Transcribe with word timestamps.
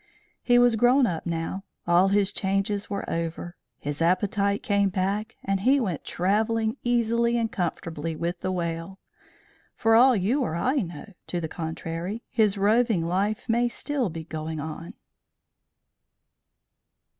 He 0.41 0.57
was 0.57 0.77
grown 0.77 1.05
up 1.05 1.27
now. 1.27 1.63
All 1.85 2.07
his 2.07 2.33
changes 2.33 2.89
were 2.89 3.07
over. 3.07 3.55
His 3.77 4.01
appetite 4.01 4.63
came 4.63 4.89
back, 4.89 5.35
and 5.43 5.59
he 5.59 5.79
went 5.79 6.03
travelling 6.03 6.77
easily 6.83 7.37
and 7.37 7.51
comfortably 7.51 8.15
with 8.15 8.39
the 8.39 8.51
whale. 8.51 8.97
For 9.75 9.93
all 9.93 10.15
you 10.15 10.41
or 10.41 10.55
I 10.55 10.77
know 10.77 11.13
to 11.27 11.39
the 11.39 11.47
contrary, 11.47 12.23
his 12.31 12.57
roving 12.57 13.05
life 13.05 13.47
may 13.47 13.65
be 13.65 13.69
still 13.69 14.09
going 14.09 14.59
on. 14.59 14.95